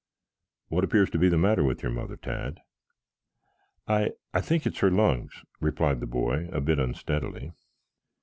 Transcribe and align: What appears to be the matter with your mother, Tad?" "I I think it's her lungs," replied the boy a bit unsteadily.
What 0.69 0.83
appears 0.83 1.11
to 1.11 1.19
be 1.19 1.29
the 1.29 1.37
matter 1.37 1.63
with 1.63 1.83
your 1.83 1.91
mother, 1.91 2.17
Tad?" 2.17 2.59
"I 3.87 4.13
I 4.33 4.41
think 4.41 4.65
it's 4.65 4.79
her 4.79 4.89
lungs," 4.89 5.31
replied 5.59 5.99
the 5.99 6.07
boy 6.07 6.49
a 6.51 6.59
bit 6.59 6.79
unsteadily. 6.79 7.51